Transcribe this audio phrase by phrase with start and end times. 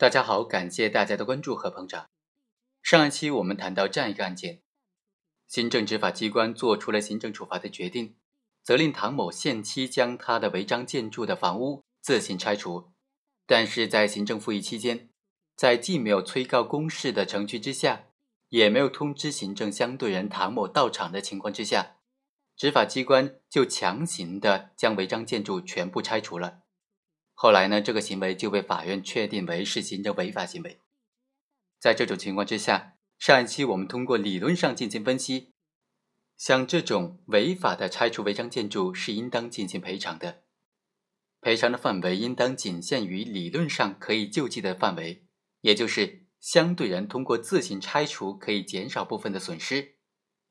[0.00, 2.08] 大家好，感谢大家的关注和捧场。
[2.82, 4.62] 上一期我们谈到这样一个案件：
[5.46, 8.16] 行政执法机关做出了行政处罚的决定，
[8.62, 12.92] 责令唐某限期将他的违章建筑的房屋自行拆除。
[13.44, 15.10] 但是在行政复议期间，
[15.54, 18.06] 在既没有催告公示的程序之下，
[18.48, 21.96] 也没有通知行政相对人唐某到场的情况之下，
[22.56, 26.62] 执法机关就强行的将违章建筑全部拆除了。
[27.42, 30.78] 后来呢，这个行为就被法院确定为是行政违法行为。
[31.78, 35.54] 在这种情况之下，上一期我们通过理论上进行分析，
[36.36, 40.42] 像这种违法的拆除违章建筑是应当进行赔偿的，
[41.40, 45.24] 赔偿的范围应当仅限于理论上可以救济的范围，
[45.62, 49.94] 也就是相对人通过自行拆除可以减少部分的损失。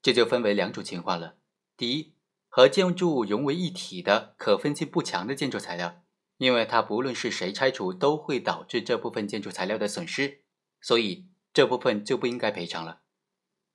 [0.00, 1.36] 这就分为两种情况了：
[1.76, 2.14] 第一，
[2.46, 6.04] 和建筑物融为一体的可分性不强的建筑材料。
[6.38, 10.42] 因为它不论是谁拆除，都会导致这部分建筑材料的损失，
[10.80, 13.00] 所以这部分就不应该赔偿了。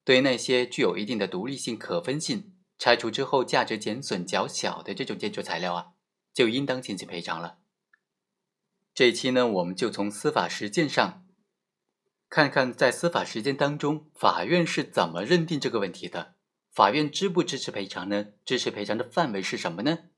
[0.04, 5.88] 对于那些具有一定的独立性、可分性，拆除之后价值减损较小的这种建筑材料啊，
[6.34, 7.59] 就应当进行赔偿了。
[8.94, 11.26] 这一期呢，我们就从司法实践上
[12.30, 16.36] 看看，在司法实践当中，法院是怎么认定这个问题的？
[16.72, 18.28] 法院支不支持赔偿呢？
[18.45, 20.11] 支持赔偿的范围是什么呢？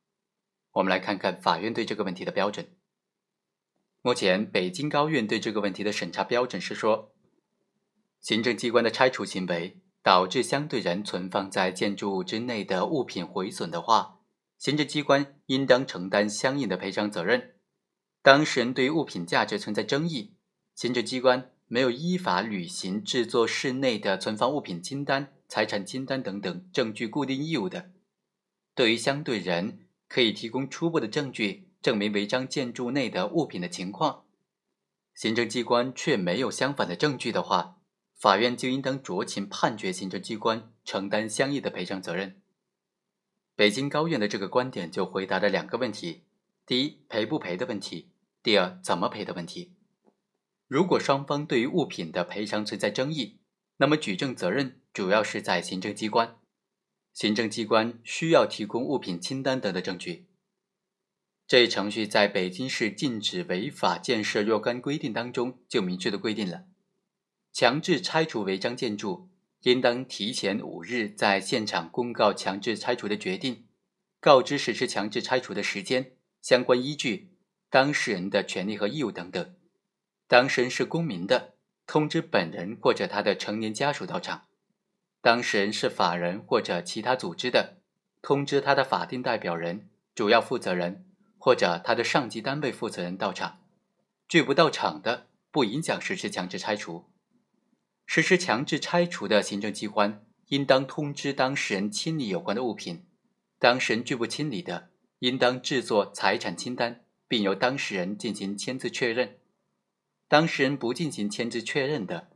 [0.74, 2.68] 我们来看看法院对这个问题的标准。
[4.02, 7.14] 目前，北京高院对这个问题的审查标准是说，
[8.20, 14.20] 行政机关的拆除行为导致相对人存放在建筑物之内的物品毁损的话，
[14.58, 17.54] 行政机关应当承担相应的赔偿责任。
[18.22, 20.34] 当事人对于物品价值存在争议，
[20.76, 27.92] 行政机关没有依法履行制作室内的存放物品清单、财产清单等等证据固定义务的，
[28.74, 29.83] 对于相对人。
[30.14, 34.26] 可以提供初步的证据证明违章建筑内的物品的情况，
[35.16, 37.78] 行政机关却没有相反的证据的话，
[38.14, 42.40] 法院就应当酌情判决行政机关承担相应的赔偿责任。
[43.56, 46.22] 北京高院的这个观点就回答了两个问题：
[46.68, 48.10] 第一，赔不赔的问题；
[48.44, 49.74] 第二，怎么赔的问题。
[50.68, 53.40] 如果双方对于物品的赔偿存在争议，
[53.78, 56.38] 那么举证责任主要是在行政机关。
[57.14, 60.26] 行政机关需要提供物品清单等的证据。
[61.46, 66.66] 这一程序在北京市禁止违法建设若干规定当中就明确的规定了：
[67.52, 69.30] 强制拆除违章建筑，
[69.62, 73.68] 应当提前五日在现场公告强制拆除的决定，
[74.20, 77.34] 告知实施强制拆除的时间、相关依据、
[77.70, 79.56] 当事人的权利和义务等等。
[80.28, 84.48] 当事人是公民的，通知本人或者他的成年家属到场。
[85.24, 87.78] 当事人是法人或者其他组织的，
[88.22, 91.06] 通知他的法定代表人、主要负责人
[91.38, 93.62] 或者他的上级单位负责人到场。
[94.28, 97.06] 拒不到场的，不影响实施强制拆除。
[98.06, 103.06] 实施强制拆除的行政机关应当通知当事人清理有关的物品。
[103.58, 109.38] 当事人拒不清理的，应当制作财产清单，并由当事人进行签字确认。
[110.28, 112.28] 当事人不进行签字确认的，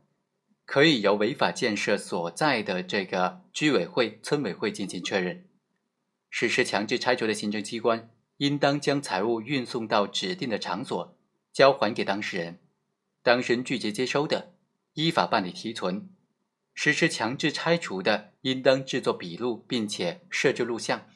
[0.68, 5.46] 可以由违法建设所在的这个居委会、村委会进行确认。
[6.28, 11.16] 实施强制拆除的行政机关应当将财物运送到指定的场所，
[11.54, 12.58] 交还给当事人。
[13.22, 14.52] 当事人拒绝接收的，
[14.92, 16.10] 依法办理提存。
[16.74, 21.06] 实施强制拆除的，应当制作笔录，并且设置录像。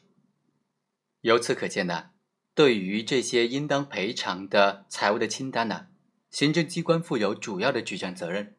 [1.21, 2.09] 由此可见呢，
[2.55, 5.89] 对于这些应当赔偿的财物的清单呢，
[6.31, 8.55] 行政机关负有主要的举证责任。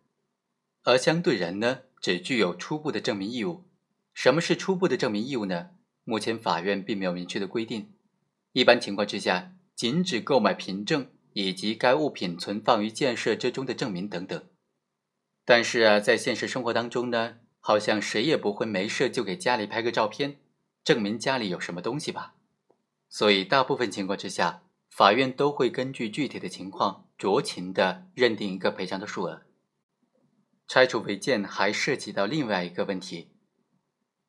[0.85, 3.65] 而相对人呢，只具有初步的证明义务。
[4.13, 5.71] 什么是初步的证明义务呢？
[6.05, 7.95] 目前法院并没有明确的规定。
[8.53, 14.45] 一般情况之下，仅指购买凭证以及该物品存放于建设之中的证明等等。
[15.47, 20.37] 但是啊，在现实生活当中呢，好像谁也不会没事就给家里拍个照片，
[20.85, 22.35] 证明家里有什么东西吧。
[23.09, 29.43] 所以大部分情况之下，法院都会根据具体的情况，酌情的认定一个赔偿的数额。
[30.67, 33.29] 拆除违建还涉及到另外一个问题，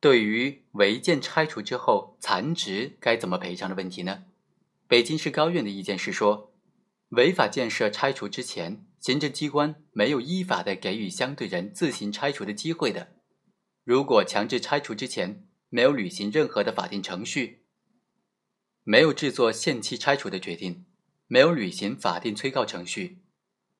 [0.00, 4.24] 对于违建拆除之后残值该怎么赔偿的问题呢？
[4.86, 6.54] 北京市高院的意见是说，
[7.08, 13.16] 违法建设拆除之前，行政机关没有依法的给予相对人自行拆除的机会的。
[13.82, 17.64] 如果强制拆除之前没有履行任何的法定程序，
[18.84, 20.84] 没有制作限期拆除的决定，
[21.26, 23.22] 没有履行法定催告程序，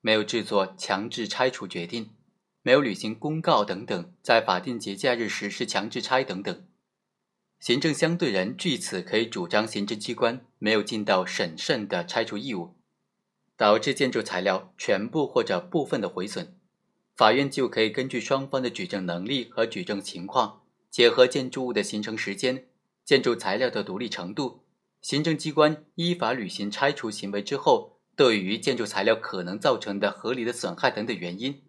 [0.01, 2.16] 没有制作强制拆除决定。
[2.67, 6.65] 没有履行公告等等，在法定节假日实施强制拆等等，
[7.61, 12.75] 行政相对人据此可以主张行政机关没有尽到审慎的拆除义务。
[13.55, 16.57] 导致建筑材料全部或者部分的毁损，
[17.15, 22.65] 法院就可以根据双方的举证能力和举证情况，结合建筑物的形成时间、
[23.05, 24.65] 建筑材料的独立程度，
[25.01, 31.61] 行政机关依法履行拆除行为之后，对于建筑材料可能造成的合理的损害等等原因，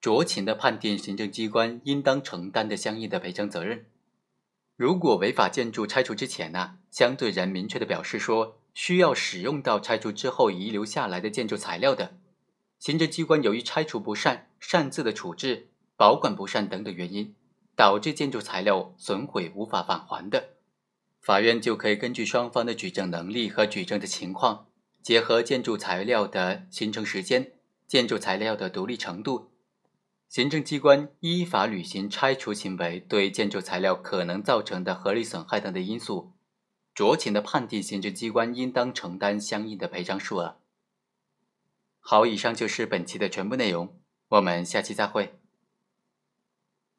[0.00, 3.84] 酌情的判定行政机关应当承担的相应的赔偿责任。
[4.76, 12.14] 如果违法建筑拆除之前呢，相对人明确的表示说需要使用到拆除之后遗留下来的建筑材料的，
[12.78, 17.34] 行政机关由于拆除不善、擅自的处置、保管不善等等原因，
[17.76, 20.50] 导致建筑材料损毁无法返还的，
[21.20, 24.68] 法院就可以根据双方的举证能力和举证的情况，
[25.02, 27.52] 结合建筑材料的形成时间、
[27.86, 29.49] 建筑材料的独立程度。
[30.30, 36.34] 行政机关依法履行拆除行为对建筑材料可能造成的合理损害等的因素，
[36.94, 40.60] 酌情的判定行政机关应当承担相应的赔偿数额。
[41.98, 45.39] 好，以上就是本期的全部内容，我们下期再会。